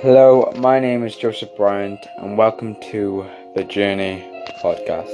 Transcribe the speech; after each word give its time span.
Hello, 0.00 0.52
my 0.58 0.78
name 0.78 1.04
is 1.04 1.16
Joseph 1.16 1.56
Bryant, 1.56 2.06
and 2.18 2.36
welcome 2.36 2.76
to 2.90 3.26
the 3.54 3.64
Journey 3.64 4.22
podcast. 4.62 5.08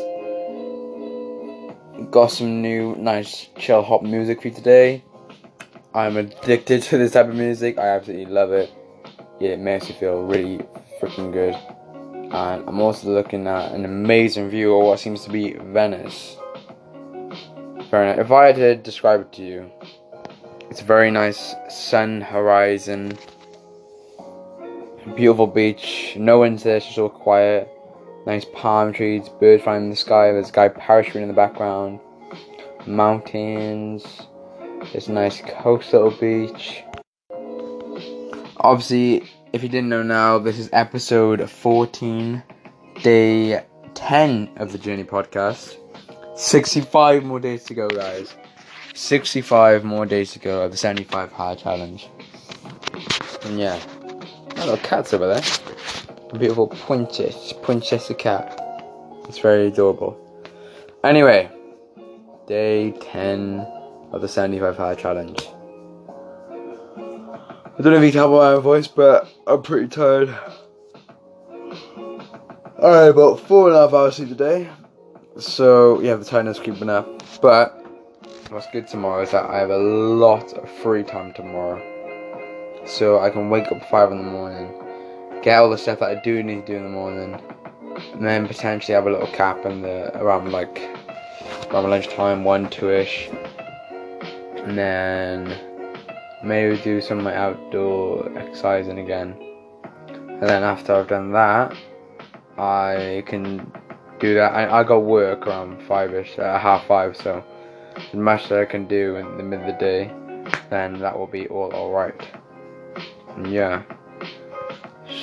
Got 2.10 2.32
some 2.32 2.60
new, 2.60 2.96
nice, 2.96 3.46
chill 3.56 3.82
hop 3.84 4.02
music 4.02 4.42
for 4.42 4.48
you 4.48 4.54
today. 4.54 5.04
I'm 5.94 6.16
addicted 6.16 6.82
to 6.82 6.98
this 6.98 7.12
type 7.12 7.28
of 7.28 7.36
music. 7.36 7.78
I 7.78 7.90
absolutely 7.90 8.26
love 8.26 8.50
it. 8.50 8.72
It 9.38 9.60
makes 9.60 9.88
me 9.88 9.94
feel 9.94 10.24
really 10.24 10.58
freaking 11.00 11.32
good. 11.32 11.54
And 12.34 12.68
I'm 12.68 12.80
also 12.80 13.08
looking 13.08 13.46
at 13.46 13.70
an 13.70 13.84
amazing 13.84 14.50
view 14.50 14.76
of 14.76 14.84
what 14.84 14.98
seems 14.98 15.22
to 15.22 15.30
be 15.30 15.52
Venice. 15.52 16.36
Very 17.88 18.06
nice. 18.06 18.18
If 18.18 18.32
I 18.32 18.46
had 18.46 18.56
to 18.56 18.74
describe 18.74 19.20
it 19.20 19.32
to 19.34 19.42
you, 19.44 19.70
it's 20.70 20.80
a 20.80 20.84
very 20.84 21.12
nice 21.12 21.54
sun 21.68 22.20
horizon, 22.20 23.16
beautiful 25.14 25.46
beach, 25.46 26.14
no 26.16 26.38
one's 26.38 26.62
there, 26.62 26.76
it's 26.76 26.86
just 26.86 26.98
all 26.98 27.08
quiet. 27.08 27.68
Nice 28.26 28.44
palm 28.54 28.92
trees, 28.92 29.28
birds 29.28 29.64
flying 29.64 29.84
in 29.84 29.90
the 29.90 29.96
sky, 29.96 30.32
there's 30.32 30.50
a 30.50 30.52
guy 30.52 30.68
parachuting 30.68 31.22
in 31.22 31.28
the 31.28 31.34
background, 31.34 31.98
mountains, 32.86 34.22
there's 34.92 35.08
a 35.08 35.12
nice 35.12 35.40
coastal 35.40 36.10
beach. 36.10 36.82
Obviously, 38.58 39.28
if 39.52 39.62
you 39.62 39.68
didn't 39.68 39.88
know 39.88 40.02
now, 40.02 40.38
this 40.38 40.58
is 40.58 40.70
episode 40.72 41.50
14, 41.50 42.42
day 43.02 43.64
10 43.94 44.50
of 44.56 44.72
the 44.72 44.78
Journey 44.78 45.04
podcast. 45.04 45.76
65 46.36 47.24
more 47.24 47.40
days 47.40 47.64
to 47.64 47.74
go, 47.74 47.88
guys. 47.88 48.34
65 48.94 49.84
more 49.84 50.06
days 50.06 50.32
to 50.32 50.38
go 50.38 50.62
of 50.62 50.70
the 50.70 50.76
75 50.76 51.32
hard 51.32 51.58
challenge. 51.58 52.08
And 53.44 53.58
yeah, 53.58 53.80
little 54.66 54.84
cat's 54.84 55.12
over 55.12 55.26
there. 55.26 55.42
A 56.30 56.38
beautiful 56.38 56.68
princess, 56.68 57.52
princess 57.62 58.10
cat. 58.18 58.58
It's 59.28 59.38
very 59.38 59.68
adorable. 59.68 60.18
Anyway, 61.04 61.50
day 62.46 62.92
10 62.92 63.60
of 64.12 64.20
the 64.20 64.28
75 64.28 64.76
hard 64.76 64.98
challenge. 64.98 65.48
I 66.96 67.82
don't 67.82 67.92
know 67.92 67.98
if 67.98 68.04
you 68.04 68.10
can 68.10 68.20
tell 68.20 68.30
by 68.30 68.54
my 68.54 68.60
voice, 68.60 68.86
but 68.86 69.28
I'm 69.46 69.62
pretty 69.62 69.88
tired. 69.88 70.28
Alright, 72.78 73.10
about 73.10 73.40
four 73.40 73.68
and 73.68 73.76
a 73.76 73.80
half 73.80 73.94
hours 73.94 74.16
sleep 74.16 74.28
today. 74.28 74.68
So, 75.38 76.00
yeah, 76.00 76.16
the 76.16 76.24
tiredness 76.24 76.58
creeping 76.58 76.90
up. 76.90 77.22
But, 77.40 77.70
what's 78.50 78.66
good 78.72 78.86
tomorrow 78.86 79.22
is 79.22 79.30
that 79.30 79.48
I 79.48 79.58
have 79.58 79.70
a 79.70 79.78
lot 79.78 80.52
of 80.52 80.70
free 80.70 81.02
time 81.02 81.32
tomorrow. 81.32 81.91
So 82.84 83.20
I 83.20 83.30
can 83.30 83.48
wake 83.48 83.70
up 83.70 83.84
5 83.88 84.12
in 84.12 84.18
the 84.18 84.24
morning, 84.24 84.72
get 85.42 85.58
all 85.58 85.70
the 85.70 85.78
stuff 85.78 86.00
that 86.00 86.10
I 86.10 86.20
do 86.22 86.42
need 86.42 86.66
to 86.66 86.72
do 86.72 86.76
in 86.76 86.84
the 86.84 86.90
morning, 86.90 87.40
and 88.12 88.26
then 88.26 88.46
potentially 88.46 88.94
have 88.94 89.06
a 89.06 89.10
little 89.10 89.28
cap 89.28 89.64
in 89.64 89.82
the 89.82 90.16
around 90.18 90.50
like 90.50 90.90
around 91.70 91.90
lunchtime, 91.90 92.44
1 92.44 92.70
2 92.70 92.90
ish. 92.90 93.30
And 94.56 94.76
then 94.76 95.58
maybe 96.44 96.76
do 96.82 97.00
some 97.00 97.18
of 97.18 97.24
my 97.24 97.34
outdoor 97.34 98.30
exercising 98.36 98.98
again. 98.98 99.36
And 100.12 100.42
then 100.42 100.62
after 100.62 100.94
I've 100.94 101.08
done 101.08 101.32
that, 101.32 101.74
I 102.58 103.22
can 103.26 103.72
do 104.18 104.34
that. 104.34 104.52
I, 104.52 104.80
I 104.80 104.84
got 104.84 104.98
work 104.98 105.46
around 105.46 105.82
five 105.82 106.12
ish, 106.14 106.38
uh, 106.38 106.58
half 106.58 106.86
five, 106.86 107.16
so 107.16 107.44
as 107.96 108.14
much 108.14 108.48
that 108.48 108.58
I 108.58 108.64
can 108.64 108.86
do 108.86 109.16
in 109.16 109.36
the 109.36 109.42
mid 109.42 109.60
of 109.60 109.66
the 109.66 109.72
day, 109.72 110.12
then 110.70 110.98
that 111.00 111.16
will 111.16 111.26
be 111.26 111.46
all 111.48 111.72
alright. 111.72 112.41
Yeah. 113.44 113.82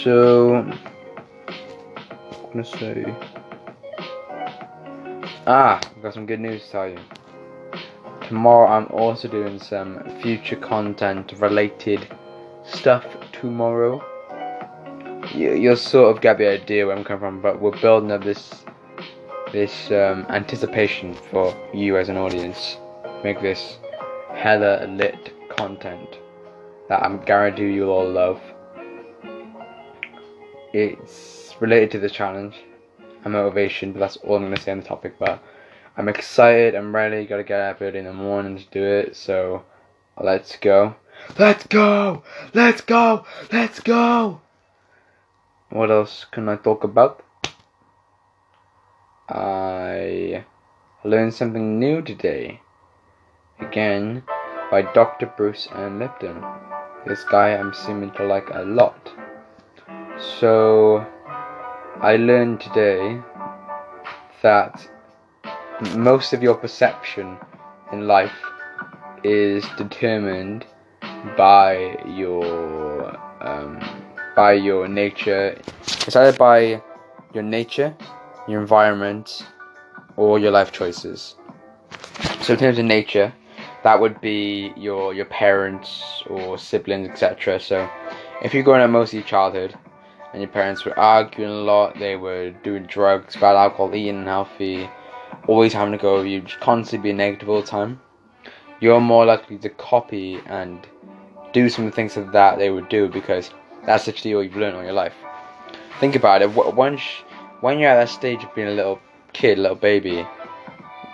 So, 0.02 0.58
I'm 0.58 0.78
gonna 2.52 2.64
say. 2.64 3.16
Ah, 5.46 5.80
got 6.02 6.14
some 6.14 6.26
good 6.26 6.40
news 6.40 6.64
to 6.66 6.72
tell 6.72 6.88
you. 6.90 6.98
Tomorrow 8.28 8.68
I'm 8.68 8.88
also 8.88 9.28
doing 9.28 9.60
some 9.60 10.04
future 10.22 10.56
content 10.56 11.34
related 11.38 12.08
stuff 12.64 13.06
tomorrow. 13.32 14.04
You, 15.34 15.54
you'll 15.54 15.76
sort 15.76 16.16
of 16.16 16.22
get 16.22 16.38
the 16.38 16.48
idea 16.48 16.86
where 16.86 16.96
I'm 16.96 17.04
coming 17.04 17.20
from, 17.20 17.42
but 17.42 17.60
we're 17.60 17.80
building 17.80 18.12
up 18.12 18.24
this 18.24 18.64
this 19.52 19.90
um, 19.90 20.26
anticipation 20.30 21.16
for 21.16 21.56
you 21.74 21.98
as 21.98 22.10
an 22.10 22.18
audience. 22.18 22.78
Make 23.24 23.42
this 23.42 23.80
hella 24.36 24.86
lit 24.88 25.34
content 25.50 26.19
that 26.90 27.04
I'm 27.04 27.24
guarantee 27.24 27.72
you'll 27.72 27.92
all 27.92 28.10
love. 28.10 28.42
It's 30.74 31.56
related 31.60 31.92
to 31.92 32.00
the 32.00 32.10
challenge 32.10 32.56
and 33.24 33.34
motivation, 33.34 33.94
but 33.94 34.00
that's 34.00 34.18
all 34.18 34.36
I'm 34.36 34.44
gonna 34.44 34.60
say 34.60 34.72
on 34.72 34.80
the 34.80 34.86
topic. 34.86 35.18
But 35.20 35.42
I'm 35.96 36.10
excited, 36.10 36.76
I'm 36.76 36.94
ready, 36.94 37.26
gotta 37.26 37.44
get 37.44 37.62
up 37.62 37.82
early 37.82 38.00
in 38.00 38.06
the 38.06 38.14
morning 38.14 38.58
to 38.58 38.66
do 38.72 38.84
it, 38.84 39.16
so 39.16 39.64
let's 40.20 40.58
go. 40.58 40.96
Let's 41.38 41.68
go! 41.68 42.24
Let's 42.54 42.82
go! 42.82 43.26
Let's 43.52 43.80
go! 43.82 44.42
What 45.70 45.92
else 45.92 46.26
can 46.32 46.50
I 46.50 46.56
talk 46.56 46.84
about? 46.84 47.24
I 49.28 50.46
learned 51.04 51.36
something 51.36 51.78
new 51.78 52.02
today. 52.02 52.62
Again, 53.60 54.24
by 54.72 54.82
Dr. 54.82 55.28
Bruce 55.38 55.68
N. 55.76 56.00
Lipton. 56.00 56.42
This 57.10 57.24
guy 57.24 57.56
I'm 57.56 57.74
seeming 57.74 58.12
to 58.12 58.24
like 58.24 58.52
a 58.52 58.62
lot. 58.62 59.12
So, 60.40 61.04
I 62.02 62.18
learned 62.18 62.62
today 62.62 63.20
that 64.44 64.88
most 65.96 66.34
of 66.34 66.44
your 66.44 66.54
perception 66.54 67.36
in 67.92 68.06
life 68.06 68.40
is 69.24 69.66
determined 69.76 70.68
by 71.36 71.98
your 72.06 73.18
um, 73.42 73.80
by 74.36 74.54
your 74.54 74.88
nature. 74.88 75.58
It's 75.82 76.16
either 76.16 76.38
by 76.38 76.80
your 77.34 77.44
nature, 77.44 77.98
your 78.48 78.62
environment, 78.62 79.48
or 80.16 80.38
your 80.38 80.52
life 80.52 80.72
choices. 80.72 81.36
So 82.42 82.54
in 82.54 82.60
terms 82.60 82.78
of 82.78 82.86
nature, 82.86 83.34
that 83.84 84.00
would 84.00 84.20
be 84.22 84.74
your 84.76 85.14
your 85.14 85.26
parents 85.26 86.24
or 86.28 86.58
siblings, 86.58 87.10
etc. 87.10 87.60
So 87.60 87.90
if 88.42 88.54
you're 88.54 88.64
growing 88.64 88.82
up 88.82 88.90
mostly 88.90 89.24
childhood 89.24 89.76
and 90.34 90.42
your 90.42 90.52
parents 90.52 90.86
were 90.86 90.98
arguing 90.98 91.52
a 91.52 91.62
lot, 91.62 91.98
they 91.98 92.16
were 92.16 92.52
doing 92.64 92.84
drugs, 92.86 93.36
bad 93.36 93.56
alcohol, 93.56 93.96
eating 93.96 94.20
unhealthy, 94.20 94.90
always 95.48 95.74
having 95.74 95.92
to 95.94 95.98
go 95.98 96.16
over 96.16 96.26
you, 96.26 96.42
just 96.42 96.60
constantly 96.60 97.10
being 97.10 97.18
negative 97.18 97.50
all 97.50 97.62
the 97.62 97.68
time, 97.68 98.00
you're 98.80 99.02
more 99.02 99.26
likely 99.26 99.58
to 99.58 99.70
copy 99.70 100.40
and 100.46 100.88
do 101.52 101.68
some 101.70 101.86
of 101.86 101.92
the 101.92 101.96
things 101.96 102.14
that, 102.14 102.58
they 102.60 102.70
would 102.70 102.90
do 102.90 103.08
because 103.08 103.50
that's 103.86 104.06
literally 104.06 104.36
all 104.36 104.44
you've 104.44 104.56
learned 104.56 104.76
all 104.76 104.84
your 104.84 104.94
life. 104.94 105.16
Think 106.00 106.16
about 106.16 106.42
it. 106.42 106.52
Once 106.52 107.02
when 107.62 107.80
you're 107.80 107.90
at 107.90 107.96
that 107.96 108.10
stage 108.10 108.44
of 108.44 108.54
being 108.54 108.68
a 108.68 108.72
little 108.72 109.00
kid, 109.34 109.58
little 109.58 109.76
baby, 109.76 110.26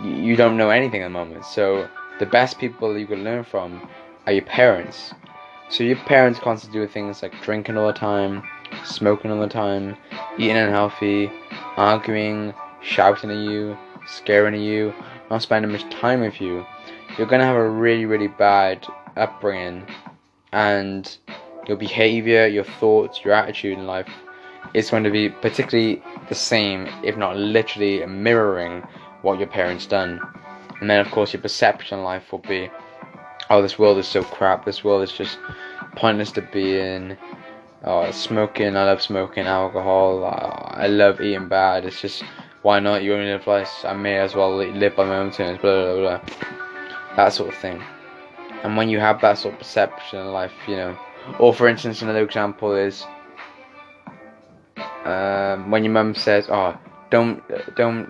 you 0.03 0.35
don't 0.35 0.57
know 0.57 0.69
anything 0.69 1.01
at 1.01 1.05
the 1.05 1.09
moment. 1.09 1.45
So 1.45 1.87
the 2.19 2.25
best 2.25 2.59
people 2.59 2.97
you 2.97 3.07
can 3.07 3.23
learn 3.23 3.43
from 3.43 3.87
are 4.25 4.33
your 4.33 4.45
parents. 4.45 5.13
So 5.69 5.83
your 5.83 5.97
parents 5.97 6.39
constantly 6.39 6.81
do 6.81 6.87
things 6.87 7.21
like 7.21 7.41
drinking 7.41 7.77
all 7.77 7.87
the 7.87 7.93
time, 7.93 8.43
smoking 8.83 9.31
all 9.31 9.39
the 9.39 9.47
time, 9.47 9.97
eating 10.37 10.57
unhealthy, 10.57 11.31
arguing, 11.77 12.53
shouting 12.81 13.31
at 13.31 13.37
you, 13.37 13.77
scaring 14.07 14.53
at 14.53 14.61
you, 14.61 14.93
not 15.29 15.41
spending 15.41 15.71
much 15.71 15.89
time 15.89 16.21
with 16.21 16.39
you. 16.39 16.65
You're 17.17 17.27
gonna 17.27 17.45
have 17.45 17.55
a 17.55 17.69
really, 17.69 18.05
really 18.05 18.27
bad 18.27 18.85
upbringing, 19.15 19.87
and 20.51 21.17
your 21.67 21.77
behavior, 21.77 22.45
your 22.47 22.63
thoughts, 22.63 23.23
your 23.23 23.33
attitude 23.33 23.77
in 23.77 23.87
life 23.87 24.09
is 24.73 24.89
going 24.89 25.03
to 25.03 25.09
be 25.09 25.29
particularly 25.29 26.01
the 26.29 26.35
same, 26.35 26.87
if 27.03 27.17
not 27.17 27.37
literally 27.37 28.05
mirroring 28.05 28.81
what 29.21 29.39
your 29.39 29.47
parents 29.47 29.85
done. 29.85 30.19
And 30.81 30.89
then, 30.89 30.99
of 30.99 31.11
course, 31.11 31.33
your 31.33 31.41
perception 31.41 32.03
life 32.03 32.31
will 32.31 32.39
be, 32.39 32.69
oh, 33.49 33.61
this 33.61 33.79
world 33.79 33.97
is 33.97 34.07
so 34.07 34.23
crap. 34.23 34.65
This 34.65 34.83
world 34.83 35.03
is 35.03 35.11
just 35.11 35.37
pointless 35.95 36.31
to 36.33 36.41
be 36.41 36.77
in. 36.79 37.17
Oh, 37.83 38.09
smoking. 38.11 38.75
I 38.75 38.85
love 38.85 39.01
smoking. 39.01 39.45
Alcohol. 39.45 40.23
Oh, 40.23 40.75
I 40.75 40.87
love 40.87 41.21
eating 41.21 41.47
bad. 41.47 41.85
It's 41.85 42.01
just 42.01 42.23
why 42.65 42.79
not? 42.79 43.03
You 43.03 43.13
only 43.13 43.27
live 43.27 43.43
twice. 43.43 43.85
I 43.85 43.93
may 43.93 44.17
as 44.17 44.33
well 44.33 44.57
live 44.57 44.95
by 44.95 45.05
my 45.05 45.17
own 45.17 45.31
terms. 45.31 45.59
Blah 45.61 45.93
blah 45.93 46.19
blah. 46.19 46.35
That 47.15 47.31
sort 47.31 47.53
of 47.53 47.59
thing. 47.59 47.79
And 48.63 48.75
when 48.75 48.89
you 48.89 48.99
have 48.99 49.21
that 49.21 49.37
sort 49.37 49.53
of 49.53 49.59
perception 49.59 50.19
in 50.19 50.31
life, 50.31 50.51
you 50.67 50.75
know, 50.75 50.97
or 51.37 51.53
for 51.53 51.67
instance, 51.67 52.01
another 52.01 52.23
example 52.23 52.75
is 52.75 53.05
um, 55.05 55.69
when 55.69 55.83
your 55.83 55.93
mum 55.93 56.15
says, 56.15 56.47
"Oh, 56.49 56.75
don't, 57.11 57.43
don't, 57.75 58.09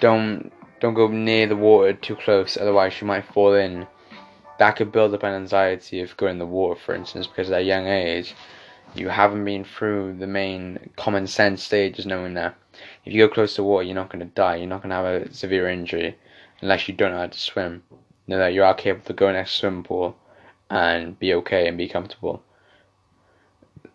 don't, 0.00 0.52
don't 0.82 0.94
go 0.94 1.08
near 1.08 1.46
the 1.46 1.56
water 1.56 1.94
too 1.94 2.16
close, 2.16 2.58
otherwise 2.58 3.00
you 3.00 3.06
might 3.06 3.24
fall 3.24 3.54
in." 3.54 3.86
That 4.58 4.76
could 4.76 4.92
build 4.92 5.14
up 5.14 5.22
an 5.22 5.34
anxiety 5.34 6.00
of 6.02 6.16
going 6.18 6.32
in 6.32 6.38
the 6.38 6.46
water, 6.46 6.78
for 6.78 6.94
instance, 6.94 7.26
because 7.26 7.50
at 7.50 7.62
a 7.62 7.64
young 7.64 7.86
age, 7.86 8.34
you 8.94 9.08
haven't 9.08 9.44
been 9.44 9.64
through 9.64 10.16
the 10.18 10.26
main 10.26 10.90
common 10.96 11.26
sense 11.26 11.62
stages 11.62 12.04
knowing 12.04 12.34
that 12.34 12.54
if 13.04 13.12
you 13.12 13.26
go 13.26 13.32
close 13.32 13.54
to 13.54 13.62
water, 13.62 13.84
you're 13.84 13.94
not 13.94 14.10
going 14.10 14.20
to 14.20 14.34
die. 14.34 14.56
You're 14.56 14.66
not 14.66 14.82
going 14.82 14.90
to 14.90 14.96
have 14.96 15.04
a 15.06 15.34
severe 15.34 15.68
injury 15.68 16.16
unless 16.60 16.88
you 16.88 16.94
don't 16.94 17.12
know 17.12 17.18
how 17.18 17.26
to 17.26 17.38
swim. 17.38 17.82
Know 18.26 18.38
that 18.38 18.54
you 18.54 18.62
are 18.62 18.74
capable 18.74 19.06
to 19.06 19.12
go 19.12 19.32
next 19.32 19.52
swimming 19.52 19.82
pool 19.82 20.16
and 20.70 21.18
be 21.18 21.34
okay 21.34 21.68
and 21.68 21.76
be 21.76 21.88
comfortable. 21.88 22.42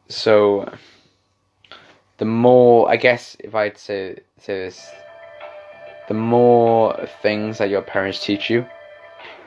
So, 0.10 0.72
the 2.18 2.25
more, 2.25 2.90
I 2.90 2.98
guess, 2.98 3.36
if 3.40 3.56
I'd 3.56 3.78
say, 3.78 4.19
say 4.40 4.66
this, 4.66 4.90
the 6.07 6.13
more 6.13 7.07
things 7.21 7.57
that 7.57 7.69
your 7.69 7.81
parents 7.81 8.24
teach 8.24 8.50
you, 8.50 8.65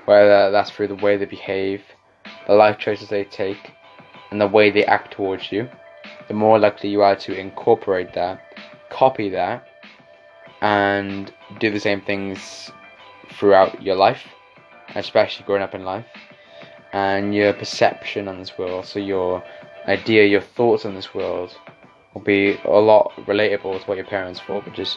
whether 0.05 0.51
that's 0.51 0.71
through 0.71 0.89
the 0.89 0.95
way 0.97 1.17
they 1.17 1.25
behave, 1.25 1.83
the 2.47 2.55
life 2.55 2.79
choices 2.79 3.09
they 3.09 3.25
take, 3.25 3.73
and 4.31 4.41
the 4.41 4.47
way 4.47 4.71
they 4.71 4.85
act 4.85 5.13
towards 5.13 5.51
you, 5.51 5.69
the 6.29 6.35
more 6.35 6.59
likely 6.59 6.91
you 6.91 7.03
are 7.03 7.17
to 7.17 7.39
incorporate 7.39 8.13
that, 8.15 8.41
copy 8.91 9.29
that, 9.31 9.67
and 10.61 11.33
do 11.59 11.71
the 11.71 11.81
same 11.81 12.01
things 12.01 12.71
throughout 13.33 13.83
your 13.83 13.97
life, 13.97 14.23
especially 14.95 15.47
growing 15.47 15.63
up 15.63 15.75
in 15.75 15.85
life, 15.85 16.07
and 16.93 17.35
your 17.35 17.53
perception 17.53 18.29
on 18.29 18.39
this 18.39 18.59
world, 18.59 18.85
so 18.85 18.99
your 18.99 19.43
idea, 19.87 20.25
your 20.27 20.41
thoughts 20.41 20.85
on 20.85 20.95
this 20.95 21.15
world 21.15 21.57
will 22.13 22.21
be 22.21 22.59
a 22.65 22.71
lot 22.71 23.13
relatable 23.27 23.81
to 23.81 23.85
what 23.87 23.97
your 23.97 24.07
parents 24.07 24.41
thought, 24.41 24.65
which 24.67 24.79
is 24.79 24.97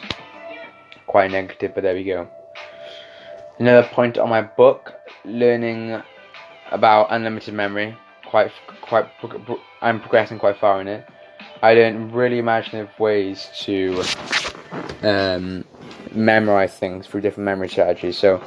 quite 1.14 1.30
negative, 1.30 1.70
but 1.72 1.84
there 1.84 1.94
we 1.94 2.02
go. 2.02 2.28
Another 3.60 3.86
point 3.92 4.18
on 4.18 4.28
my 4.28 4.42
book, 4.42 4.94
learning 5.24 6.02
about 6.72 7.06
unlimited 7.10 7.54
memory. 7.54 7.96
Quite, 8.26 8.50
quite. 8.82 9.06
I'm 9.80 10.00
progressing 10.00 10.40
quite 10.40 10.56
far 10.58 10.80
in 10.80 10.88
it. 10.88 11.06
I 11.62 11.74
learned 11.74 12.12
really 12.12 12.40
imaginative 12.40 12.90
ways 12.98 13.48
to 13.60 14.02
um, 15.04 15.64
memorize 16.10 16.76
things 16.76 17.06
through 17.06 17.20
different 17.20 17.44
memory 17.44 17.68
strategies. 17.68 18.18
So, 18.18 18.42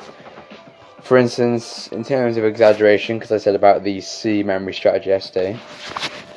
for 1.04 1.18
instance, 1.18 1.88
in 1.94 2.04
terms 2.04 2.36
of 2.36 2.44
exaggeration, 2.44 3.18
because 3.18 3.32
I 3.32 3.38
said 3.38 3.56
about 3.56 3.86
the 3.86 4.02
C 4.02 4.44
memory 4.44 4.74
strategy 4.74 5.10
yesterday, 5.10 5.58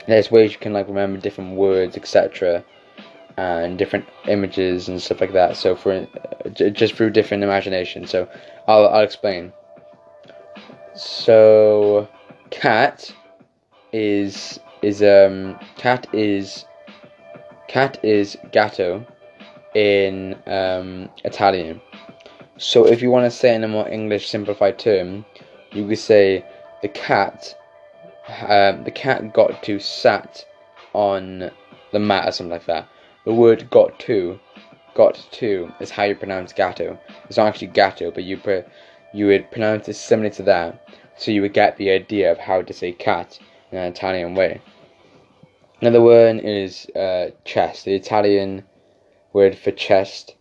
there's 0.06 0.30
ways 0.30 0.52
you 0.52 0.58
can 0.58 0.72
like 0.72 0.86
remember 0.86 1.18
different 1.18 1.56
words, 1.56 1.96
etc 1.96 2.64
and 3.40 3.78
different 3.78 4.06
images 4.28 4.88
and 4.88 5.00
stuff 5.00 5.20
like 5.20 5.32
that. 5.32 5.56
So 5.56 5.74
for 5.74 6.06
just 6.54 6.94
through 6.94 7.10
different 7.10 7.42
imagination. 7.42 8.06
So 8.06 8.28
I'll 8.68 8.88
I'll 8.88 9.02
explain. 9.02 9.52
So 10.94 12.08
cat 12.50 13.14
is 13.92 14.60
is 14.82 15.02
um 15.02 15.58
cat 15.76 16.06
is 16.12 16.64
cat 17.68 17.98
is 18.02 18.36
gatto 18.52 19.06
in 19.74 20.36
um, 20.46 21.08
Italian. 21.24 21.80
So 22.58 22.86
if 22.86 23.00
you 23.00 23.10
want 23.10 23.24
to 23.24 23.30
say 23.30 23.54
in 23.54 23.64
a 23.64 23.68
more 23.68 23.88
English 23.88 24.28
simplified 24.28 24.78
term, 24.78 25.24
you 25.72 25.86
could 25.86 25.98
say 25.98 26.44
the 26.82 26.88
cat 26.88 27.56
um, 28.42 28.84
the 28.84 28.90
cat 28.90 29.32
got 29.32 29.62
to 29.62 29.78
sat 29.80 30.44
on 30.92 31.50
the 31.92 31.98
mat 31.98 32.28
or 32.28 32.32
something 32.32 32.52
like 32.52 32.66
that. 32.66 32.88
The 33.24 33.34
word 33.34 33.68
got 33.70 33.98
to, 34.00 34.40
got 34.94 35.14
to 35.32 35.72
is 35.80 35.90
how 35.90 36.04
you 36.04 36.14
pronounce 36.14 36.52
gatto. 36.52 36.98
It's 37.24 37.36
not 37.36 37.48
actually 37.48 37.68
gatto, 37.68 38.10
but 38.10 38.24
you 38.24 38.38
put, 38.38 38.66
you 39.12 39.26
would 39.26 39.50
pronounce 39.50 39.88
it 39.88 39.94
similar 39.94 40.30
to 40.30 40.42
that, 40.44 40.88
so 41.16 41.30
you 41.30 41.42
would 41.42 41.52
get 41.52 41.76
the 41.76 41.90
idea 41.90 42.32
of 42.32 42.38
how 42.38 42.62
to 42.62 42.72
say 42.72 42.92
cat 42.92 43.38
in 43.70 43.78
an 43.78 43.92
Italian 43.92 44.34
way. 44.34 44.60
Another 45.80 46.02
word 46.02 46.40
is 46.42 46.86
uh, 46.96 47.30
chest. 47.44 47.84
The 47.84 47.94
Italian 47.94 48.64
word 49.32 49.56
for 49.56 49.70
chest 49.70 50.36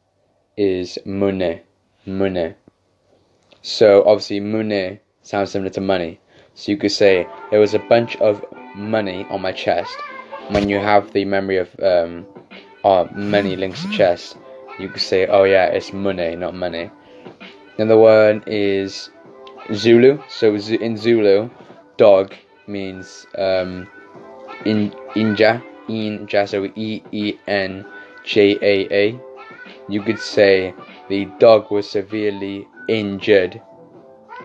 is 0.58 0.98
mune, 1.06 1.62
mune. 2.06 2.56
So 3.62 4.04
obviously 4.06 4.40
mune 4.40 5.00
sounds 5.22 5.52
similar 5.52 5.70
to 5.72 5.82
money. 5.82 6.20
So 6.56 6.72
you 6.72 6.78
could 6.78 6.92
say 6.92 7.28
there 7.52 7.60
was 7.60 7.74
a 7.74 7.80
bunch 7.80 8.16
of 8.18 8.44
money 8.76 9.26
on 9.30 9.42
my 9.42 9.52
chest. 9.52 9.96
When 10.50 10.68
you 10.68 10.78
have 10.78 11.14
the 11.14 11.26
memory 11.26 11.58
of 11.58 11.70
um, 11.82 12.26
are 12.84 13.10
many 13.14 13.56
links 13.56 13.84
to 13.84 13.90
chess, 13.90 14.36
you 14.80 14.90
could 14.90 15.02
say, 15.02 15.28
oh 15.28 15.44
yeah, 15.44 15.66
it's 15.66 15.92
money, 15.94 16.36
not 16.36 16.56
money. 16.56 16.90
Another 17.78 17.98
one 17.98 18.44
is 18.48 19.10
Zulu. 19.74 20.22
So 20.30 20.56
in 20.56 20.98
Zulu, 20.98 21.50
dog 21.98 22.34
means 22.68 23.26
um, 23.38 23.88
in 24.66 24.92
inja, 25.16 25.64
inja, 25.88 26.48
so 26.48 26.66
E 26.76 27.04
E 27.12 27.38
N 27.48 27.86
J 28.24 28.58
A 28.62 28.94
A. 28.94 29.20
You 29.88 30.02
could 30.02 30.20
say 30.20 30.74
the 31.10 31.26
dog 31.40 31.72
was 31.72 31.90
severely 31.90 32.68
injured 32.88 33.62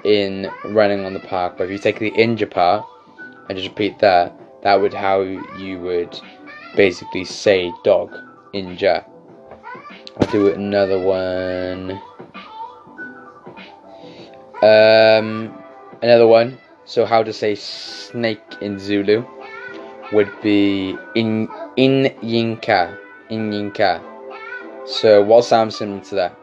in 0.04 0.50
running 0.66 1.04
on 1.04 1.14
the 1.14 1.20
park. 1.20 1.56
But 1.56 1.64
if 1.64 1.70
you 1.70 1.78
take 1.78 1.98
the 1.98 2.08
injured 2.08 2.50
part 2.50 2.86
and 3.48 3.56
just 3.56 3.70
repeat 3.70 3.98
that, 4.00 4.34
that 4.62 4.80
would 4.80 4.94
how 4.94 5.20
you 5.20 5.80
would 5.80 6.20
basically 6.76 7.24
say 7.24 7.72
dog 7.82 8.14
inja. 8.52 9.04
I'll 10.16 10.30
do 10.30 10.52
another 10.52 10.98
one. 10.98 11.92
Um, 14.62 15.56
another 16.02 16.26
one. 16.26 16.58
So 16.84 17.04
how 17.04 17.22
to 17.22 17.32
say 17.32 17.54
snake 17.54 18.42
in 18.60 18.78
Zulu 18.78 19.24
would 20.12 20.30
be 20.42 20.96
in 21.14 21.48
in 21.76 22.12
yinka 22.22 22.96
in 23.30 23.50
yinka. 23.50 24.02
So 24.86 25.22
what 25.22 25.44
sounds 25.44 25.76
similar 25.76 26.02
to 26.04 26.14
that? 26.16 26.38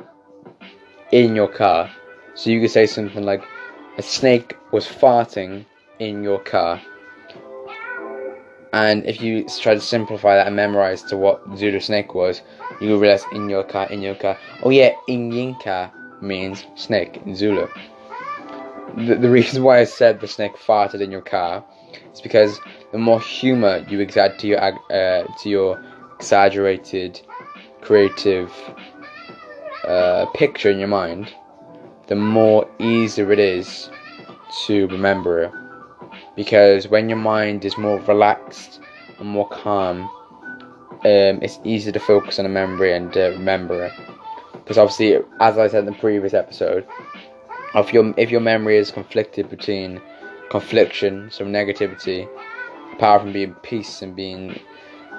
In 1.12 1.36
your 1.36 1.48
car. 1.48 1.90
So 2.34 2.50
you 2.50 2.60
could 2.62 2.72
say 2.72 2.88
something 2.88 3.24
like, 3.24 3.44
a 3.98 4.02
snake 4.02 4.56
was 4.72 4.88
farting 4.88 5.66
in 6.00 6.24
your 6.24 6.40
car. 6.40 6.82
And 8.74 9.06
if 9.06 9.22
you 9.22 9.44
try 9.44 9.74
to 9.74 9.82
simplify 9.82 10.36
that 10.36 10.48
and 10.48 10.56
memorize 10.56 11.04
to 11.04 11.18
what 11.18 11.42
Zulu 11.58 11.80
snake 11.80 12.14
was, 12.14 12.42
you 12.80 12.90
will 12.90 13.00
realize 13.00 13.26
in 13.34 13.50
your 13.50 13.64
car, 13.64 13.88
in 13.92 14.02
your 14.02 14.16
car. 14.16 14.38
Oh 14.64 14.70
yeah, 14.70 14.94
Inyinka 15.10 15.92
means 16.22 16.66
snake 16.76 17.22
in 17.26 17.36
Zulu. 17.36 17.68
The, 18.96 19.16
the 19.16 19.30
reason 19.30 19.64
why 19.64 19.80
I 19.80 19.84
said 19.84 20.20
the 20.22 20.28
snake 20.28 20.56
farted 20.56 21.02
in 21.02 21.12
your 21.12 21.22
car 21.22 21.64
is 22.14 22.22
because 22.22 22.60
the 22.92 22.98
more 22.98 23.20
humor 23.20 23.86
you 23.90 24.02
add 24.02 24.40
to 24.40 24.48
your 24.48 24.62
uh, 24.64 25.28
to 25.42 25.50
your 25.50 25.84
exaggerated, 26.16 27.22
creative 27.82 28.54
uh, 29.86 30.28
picture 30.34 30.70
in 30.70 30.80
your 30.80 30.88
mind, 30.88 31.34
the 32.08 32.16
more 32.16 32.70
easier 32.80 33.32
it 33.32 33.40
is 33.40 33.90
to 34.66 34.88
remember 34.88 35.44
it 35.44 35.61
because 36.42 36.88
when 36.88 37.08
your 37.08 37.20
mind 37.20 37.64
is 37.64 37.78
more 37.78 38.00
relaxed 38.00 38.80
and 39.20 39.30
more 39.30 39.48
calm, 39.50 40.10
um, 41.06 41.38
it's 41.46 41.60
easier 41.64 41.92
to 41.92 42.00
focus 42.00 42.40
on 42.40 42.48
a 42.48 42.50
memory 42.50 42.96
and 42.96 43.16
uh, 43.16 43.30
remember 43.30 43.86
it. 43.86 43.94
Because 44.54 44.80
obviously, 44.80 45.20
as 45.40 45.60
I 45.60 45.68
said 45.68 45.82
in 45.82 45.94
the 45.94 46.00
previous 46.00 46.34
episode, 46.34 46.88
if 47.76 47.94
your 47.94 48.12
if 48.18 48.32
your 48.32 48.42
memory 48.42 48.78
is 48.78 48.90
conflicted 48.90 49.52
between 49.52 50.02
confliction, 50.50 51.30
some 51.30 51.54
negativity, 51.54 52.28
apart 52.94 53.22
from 53.22 53.34
being 53.34 53.54
peace 53.62 54.02
and 54.02 54.16
being 54.16 54.60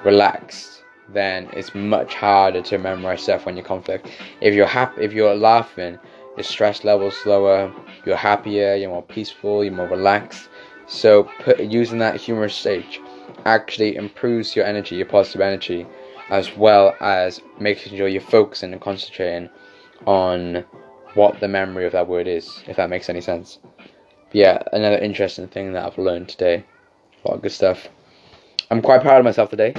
relaxed, 0.05 0.83
then 1.09 1.49
it's 1.53 1.73
much 1.73 2.15
harder 2.15 2.63
to 2.63 2.79
memorize 2.79 3.23
stuff 3.23 3.47
when 3.47 3.57
you're 3.57 3.65
conflict. 3.65 4.11
If 4.41 4.55
you're 4.55 4.67
happy, 4.67 5.05
if 5.05 5.13
you're 5.13 5.37
laughing, 5.37 6.01
your 6.37 6.45
stress 6.45 6.83
level's 6.83 7.15
lower, 7.25 7.73
you're 8.05 8.17
happier, 8.17 8.75
you're 8.75 8.91
more 8.91 9.05
peaceful, 9.05 9.63
you're 9.63 9.73
more 9.73 9.87
relaxed. 9.89 10.49
So 10.87 11.25
put, 11.41 11.61
using 11.61 11.99
that 11.99 12.21
humorous 12.21 12.55
stage 12.55 13.01
actually 13.45 13.97
improves 13.97 14.55
your 14.55 14.65
energy, 14.65 14.97
your 14.97 15.07
positive 15.07 15.41
energy, 15.41 15.87
as 16.31 16.57
well 16.57 16.95
as 17.01 17.41
making 17.59 17.97
sure 17.97 18.09
you're 18.09 18.21
focusing 18.21 18.73
and 18.73 18.81
concentrating 18.81 19.49
on 20.07 20.65
what 21.15 21.41
the 21.41 21.49
memory 21.49 21.87
of 21.87 21.93
that 21.93 22.09
word 22.09 22.27
is, 22.27 22.63
if 22.67 22.77
that 22.77 22.91
makes 22.91 23.09
any 23.09 23.21
sense. 23.21 23.59
But 23.77 24.35
yeah, 24.35 24.63
another 24.73 24.99
interesting 24.99 25.49
thing 25.49 25.73
that 25.73 25.85
I've 25.85 25.99
learned 25.99 26.29
today. 26.29 26.65
A 27.25 27.29
lot 27.29 27.37
of 27.37 27.43
good 27.43 27.53
stuff. 27.53 27.89
I'm 28.71 28.81
quite 28.83 29.03
proud 29.03 29.19
of 29.19 29.25
myself 29.25 29.51
today. 29.51 29.75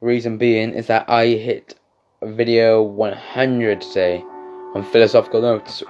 Reason 0.00 0.36
being 0.38 0.72
is 0.72 0.86
that 0.88 1.08
I 1.08 1.26
hit 1.26 1.74
video 2.22 2.82
100 2.82 3.80
today 3.80 4.22
on 4.74 4.84
philosophical 4.84 5.40
notes. 5.40 5.82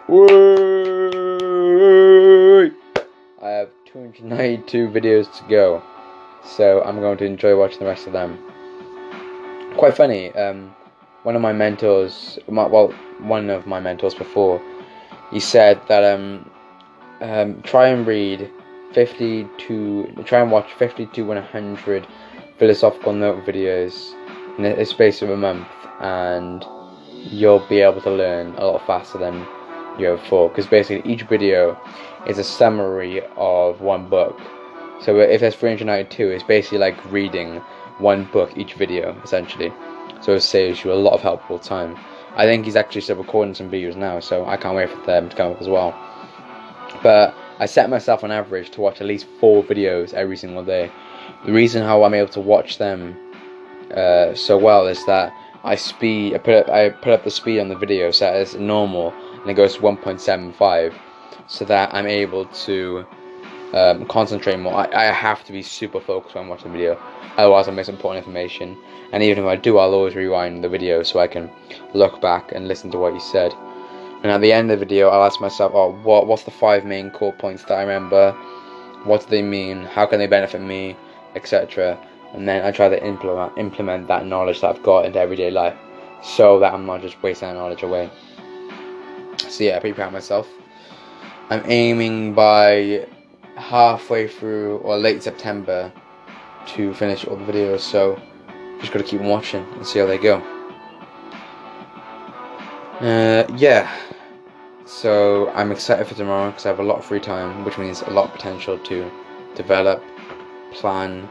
I 3.43 3.49
have 3.49 3.71
292 3.93 4.89
videos 4.89 5.33
to 5.39 5.49
go, 5.49 5.83
so 6.45 6.83
I'm 6.83 7.01
going 7.01 7.17
to 7.19 7.25
enjoy 7.25 7.57
watching 7.57 7.79
the 7.79 7.87
rest 7.87 8.07
of 8.07 8.13
them. 8.13 8.39
Quite 9.79 9.97
funny, 9.97 10.31
um, 10.33 10.75
one 11.23 11.35
of 11.35 11.41
my 11.41 11.53
mentors, 11.53 12.39
my, 12.51 12.67
well, 12.67 12.89
one 13.21 13.49
of 13.49 13.67
my 13.67 13.81
mentors 13.81 14.15
before, 14.15 14.61
he 15.31 15.41
said 15.41 15.81
that 15.89 16.05
um, 16.05 16.51
um, 17.23 17.63
try 17.63 17.89
and 17.89 18.07
read 18.07 18.51
50 18.93 19.49
to, 19.59 20.23
try 20.25 20.41
and 20.41 20.51
watch 20.51 20.71
50 20.75 21.07
to 21.07 21.23
100 21.23 22.07
philosophical 22.59 23.15
note 23.15 23.47
videos 23.47 24.13
in 24.59 24.67
a 24.67 24.85
space 24.85 25.23
of 25.23 25.31
a 25.31 25.37
month, 25.37 25.67
and 26.01 26.63
you'll 27.15 27.67
be 27.69 27.81
able 27.81 28.03
to 28.03 28.11
learn 28.11 28.55
a 28.57 28.67
lot 28.67 28.87
faster 28.87 29.17
than 29.17 29.47
you 29.99 30.07
have 30.07 30.21
before. 30.21 30.49
Because 30.49 30.67
basically, 30.67 31.11
each 31.11 31.23
video 31.23 31.81
is 32.27 32.39
a 32.39 32.45
summary 32.45 33.23
of 33.37 33.81
one 33.81 34.09
book. 34.09 34.39
So 35.01 35.19
if 35.19 35.41
there's 35.41 35.55
392, 35.55 36.31
it's 36.31 36.43
basically 36.43 36.79
like 36.79 37.13
reading 37.13 37.57
one 37.99 38.25
book 38.25 38.57
each 38.57 38.75
video, 38.75 39.21
essentially. 39.23 39.73
So 40.21 40.35
it 40.35 40.41
saves 40.41 40.83
you 40.83 40.93
a 40.93 40.95
lot 40.95 41.15
of 41.15 41.21
helpful 41.21 41.59
time. 41.59 41.97
I 42.35 42.45
think 42.45 42.65
he's 42.65 42.77
actually 42.77 43.01
still 43.03 43.17
recording 43.17 43.55
some 43.55 43.71
videos 43.71 43.97
now, 43.97 44.21
so 44.21 44.45
I 44.47 44.57
can't 44.57 44.77
wait 44.77 44.91
for 44.91 45.05
them 45.07 45.29
to 45.29 45.37
come 45.37 45.53
up 45.53 45.61
as 45.61 45.69
well. 45.69 45.93
But 47.03 47.35
I 47.59 47.67
set 47.67 47.91
myself 47.91 48.25
on 48.25 48.31
average 48.31 48.71
to 48.71 48.81
watch 48.81 49.01
at 49.01 49.07
least 49.07 49.27
four 49.41 49.63
videos 49.63 50.15
every 50.15 50.37
single 50.37 50.65
day. 50.65 50.91
The 51.47 51.53
reason 51.53 51.83
how 51.83 52.03
I'm 52.03 52.15
able 52.15 52.31
to 52.33 52.41
watch 52.41 52.79
them 52.79 53.17
uh, 53.95 54.35
so 54.35 54.59
well 54.59 54.87
is 54.87 55.05
that 55.07 55.33
I 55.65 55.75
speed 55.75 56.35
I 56.35 56.39
put 56.39 56.55
up 56.55 56.69
I 56.69 56.91
put 56.91 57.13
up 57.13 57.25
the 57.25 57.31
speed 57.31 57.61
on 57.61 57.69
the 57.69 57.77
video 57.77 58.11
so 58.11 58.27
that 58.27 58.37
it's 58.37 58.55
normal 58.55 59.13
and 59.41 59.51
it 59.51 59.55
goes 59.55 59.75
to 59.75 59.81
1.75 59.81 60.95
so 61.47 61.65
that 61.65 61.93
I'm 61.95 62.07
able 62.07 62.45
to 62.45 63.07
um, 63.73 64.07
concentrate 64.07 64.57
more. 64.59 64.75
I, 64.75 65.09
I 65.09 65.13
have 65.13 65.45
to 65.45 65.53
be 65.53 65.63
super 65.63 66.01
focused 66.01 66.35
when 66.35 66.49
watching 66.49 66.73
the 66.73 66.79
video, 66.79 67.03
otherwise 67.37 67.69
I 67.69 67.73
miss 67.73 67.89
important 67.89 68.25
information. 68.25 68.77
And 69.13 69.23
even 69.23 69.45
if 69.45 69.49
I 69.49 69.57
do, 69.57 69.79
I'll 69.79 69.95
always 69.95 70.15
rewind 70.15 70.63
the 70.63 70.69
video 70.69 71.03
so 71.03 71.19
I 71.21 71.27
can 71.27 71.51
look 71.95 72.21
back 72.21 72.53
and 72.53 72.69
listen 72.69 72.91
to 72.93 72.99
what 72.99 73.15
you 73.15 73.21
said. 73.21 73.53
And 74.23 74.27
at 74.27 74.41
the 74.41 74.53
end 74.53 74.71
of 74.71 74.79
the 74.79 74.85
video, 74.85 75.09
I'll 75.09 75.25
ask 75.25 75.41
myself, 75.41 75.73
oh, 75.75 75.93
what 76.03 76.27
what's 76.27 76.43
the 76.43 76.51
five 76.51 76.85
main 76.85 77.11
core 77.11 77.33
points 77.33 77.63
that 77.65 77.75
I 77.75 77.83
remember? 77.83 78.33
What 79.05 79.23
do 79.23 79.27
they 79.29 79.43
mean? 79.43 79.83
How 79.83 80.07
can 80.07 80.19
they 80.19 80.27
benefit 80.27 80.61
me, 80.61 80.97
etc. 81.35 81.99
And 82.35 82.47
then 82.47 82.65
I 82.65 82.71
try 82.71 82.89
to 82.89 83.05
implement 83.05 83.57
implement 83.57 84.09
that 84.09 84.27
knowledge 84.27 84.61
that 84.61 84.77
I've 84.77 84.83
got 84.83 85.07
into 85.07 85.19
everyday 85.19 85.51
life, 85.51 85.77
so 86.23 86.59
that 86.61 86.75
I'm 86.75 86.87
not 86.87 87.01
just 87.01 87.23
wasting 87.23 87.49
that 87.49 87.55
knowledge 87.55 87.83
away. 87.83 88.11
So 89.49 89.65
yeah, 89.65 89.79
pretty 89.79 89.95
proud 89.95 90.09
of 90.09 90.13
myself. 90.13 90.49
I'm 91.51 91.63
aiming 91.65 92.35
by 92.35 93.07
halfway 93.57 94.29
through 94.29 94.79
or 94.79 94.99
late 94.99 95.23
September 95.23 95.93
to 96.67 96.93
finish 96.95 97.25
all 97.25 97.37
the 97.37 97.51
videos, 97.51 97.81
so 97.81 98.21
just 98.81 98.93
gotta 98.93 99.05
keep 99.05 99.21
watching 99.21 99.65
and 99.75 99.87
see 99.87 99.99
how 99.99 100.07
they 100.07 100.19
go. 100.19 100.43
Uh, 103.01 103.47
yeah, 103.57 103.91
so 104.85 105.51
I'm 105.51 105.71
excited 105.71 106.07
for 106.07 106.15
tomorrow 106.15 106.51
because 106.51 106.67
I 106.67 106.71
have 106.71 106.81
a 106.81 106.83
lot 106.83 106.99
of 106.99 107.05
free 107.05 107.21
time, 107.21 107.65
which 107.65 107.79
means 107.79 108.03
a 108.03 108.11
lot 108.11 108.27
of 108.27 108.33
potential 108.33 108.79
to 108.79 109.11
develop, 109.55 110.03
plan 110.73 111.29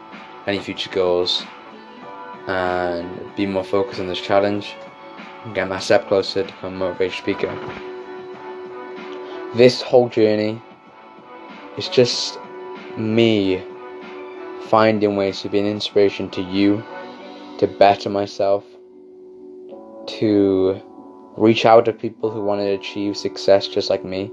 any 0.48 0.60
future 0.60 0.90
goals, 0.90 1.44
and 2.48 3.36
be 3.36 3.46
more 3.46 3.64
focused 3.64 4.00
on 4.00 4.08
this 4.08 4.22
challenge 4.22 4.76
and 5.44 5.54
get 5.54 5.68
my 5.68 5.80
step 5.80 6.08
closer 6.08 6.44
to 6.44 6.48
become 6.48 6.82
a 6.82 6.94
motivational 6.94 7.18
speaker. 7.18 7.52
This 9.56 9.82
whole 9.82 10.10
journey 10.10 10.62
is 11.78 11.90
just 11.90 12.40
me 12.98 13.62
finding 14.68 15.16
ways 15.16 15.42
to 15.42 15.50
be 15.50 15.60
an 15.60 15.66
inspiration 15.66 16.30
to 16.32 16.42
you, 16.42 16.84
to 17.60 17.68
better 17.68 18.10
myself, 18.10 18.64
to 20.08 20.82
reach 21.38 21.66
out 21.66 21.86
to 21.86 21.94
people 21.94 22.32
who 22.32 22.42
want 22.42 22.62
to 22.62 22.68
achieve 22.72 23.16
success 23.16 23.68
just 23.68 23.90
like 23.90 24.04
me. 24.04 24.32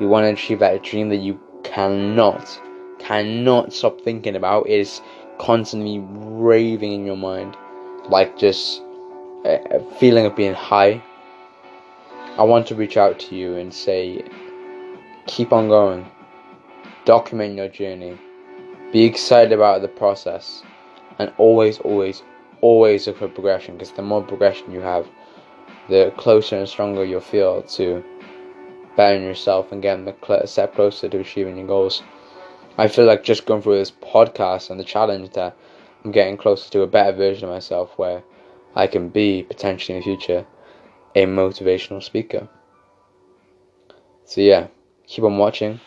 You 0.00 0.08
want 0.08 0.24
to 0.24 0.32
achieve 0.32 0.60
that 0.60 0.82
dream 0.82 1.08
that 1.10 1.16
you 1.16 1.38
cannot, 1.62 2.60
cannot 2.98 3.72
stop 3.72 4.00
thinking 4.00 4.36
about. 4.36 4.66
It 4.66 4.80
is 4.80 5.00
constantly 5.40 5.98
raving 5.98 6.92
in 6.92 7.06
your 7.06 7.16
mind, 7.16 7.56
like 8.08 8.36
just 8.36 8.82
a 9.46 9.80
feeling 9.98 10.26
of 10.26 10.36
being 10.36 10.52
high. 10.52 11.02
I 12.36 12.42
want 12.42 12.66
to 12.66 12.74
reach 12.74 12.98
out 12.98 13.18
to 13.20 13.34
you 13.34 13.56
and 13.56 13.72
say, 13.72 14.22
keep 15.26 15.52
on 15.52 15.68
going 15.68 16.06
document 17.06 17.56
your 17.56 17.68
journey, 17.68 18.18
be 18.92 19.04
excited 19.04 19.52
about 19.52 19.80
the 19.80 19.88
process, 19.88 20.62
and 21.18 21.32
always, 21.38 21.78
always, 21.78 22.22
always 22.60 23.06
look 23.06 23.18
for 23.18 23.28
progression 23.28 23.74
because 23.74 23.92
the 23.92 24.02
more 24.02 24.22
progression 24.22 24.70
you 24.70 24.80
have, 24.80 25.08
the 25.88 26.12
closer 26.18 26.56
and 26.56 26.68
stronger 26.68 27.04
you'll 27.04 27.20
feel 27.20 27.62
to 27.62 28.04
bettering 28.94 29.24
yourself 29.24 29.72
and 29.72 29.80
getting 29.80 30.04
the 30.04 30.46
step 30.46 30.74
closer 30.74 31.08
to 31.08 31.20
achieving 31.20 31.56
your 31.56 31.66
goals. 31.66 32.02
I 32.78 32.88
feel 32.88 33.04
like 33.04 33.24
just 33.24 33.46
going 33.46 33.62
through 33.62 33.78
this 33.78 33.90
podcast 33.90 34.70
and 34.70 34.80
the 34.80 34.84
challenge 34.84 35.32
that 35.32 35.56
I'm 36.04 36.12
getting 36.12 36.36
closer 36.36 36.70
to 36.70 36.82
a 36.82 36.86
better 36.86 37.16
version 37.16 37.44
of 37.44 37.50
myself 37.50 37.96
where 37.96 38.22
I 38.74 38.86
can 38.86 39.08
be 39.08 39.42
potentially 39.42 39.96
in 39.96 40.00
the 40.00 40.04
future 40.04 40.46
a 41.14 41.26
motivational 41.26 42.02
speaker. 42.02 42.48
So 44.24 44.40
yeah, 44.40 44.68
keep 45.06 45.24
on 45.24 45.38
watching 45.38 45.80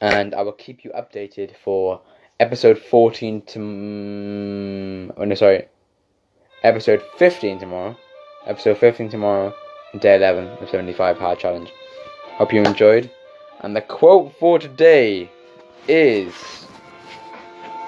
and 0.00 0.34
I 0.34 0.42
will 0.42 0.52
keep 0.52 0.84
you 0.84 0.90
updated 0.92 1.54
for 1.62 2.00
episode 2.38 2.78
14 2.78 3.42
to 3.42 3.58
mm, 3.58 5.14
oh 5.16 5.24
no 5.24 5.34
sorry 5.34 5.66
episode 6.62 7.02
15 7.16 7.58
tomorrow 7.58 7.96
episode 8.46 8.76
15 8.76 9.08
tomorrow 9.08 9.54
day 10.00 10.16
11 10.16 10.48
of 10.60 10.68
75 10.68 11.16
hard 11.16 11.38
challenge 11.38 11.72
hope 12.36 12.52
you 12.52 12.62
enjoyed 12.62 13.10
and 13.60 13.74
the 13.74 13.80
quote 13.80 14.34
for 14.38 14.58
today 14.58 15.30
is 15.88 16.34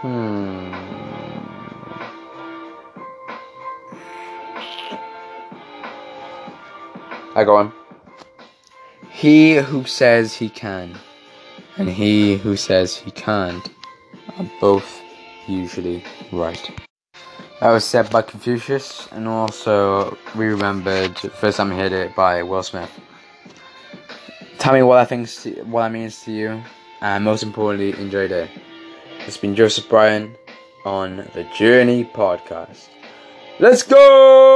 hmm 0.00 0.72
I 7.34 7.44
go 7.44 7.56
on 7.56 7.72
he 9.10 9.54
who 9.54 9.84
says 9.84 10.34
he 10.34 10.48
can 10.48 10.96
and 11.76 11.88
he 11.88 12.36
who 12.36 12.56
says 12.56 12.96
he 12.96 13.10
can't 13.10 13.70
are 14.38 14.50
both 14.60 15.00
usually 15.46 16.04
right. 16.32 16.70
That 17.60 17.70
was 17.70 17.84
said 17.84 18.10
by 18.10 18.22
Confucius, 18.22 19.08
and 19.10 19.26
also 19.26 20.16
we 20.36 20.46
remembered 20.46 21.18
first 21.18 21.56
time 21.56 21.72
I 21.72 21.76
heard 21.76 21.92
it 21.92 22.14
by 22.14 22.42
Will 22.42 22.62
Smith. 22.62 22.90
Tell 24.58 24.74
me 24.74 24.82
what 24.82 25.08
thinks, 25.08 25.42
to, 25.42 25.50
what 25.64 25.82
that 25.82 25.92
means 25.92 26.22
to 26.24 26.32
you, 26.32 26.62
and 27.00 27.24
most 27.24 27.42
importantly, 27.42 27.98
enjoy 28.00 28.28
day. 28.28 28.50
It's 29.26 29.36
been 29.36 29.54
Joseph 29.54 29.88
Bryant 29.88 30.36
on 30.84 31.28
the 31.34 31.44
Journey 31.54 32.04
Podcast. 32.04 32.88
Let's 33.60 33.82
go! 33.82 34.48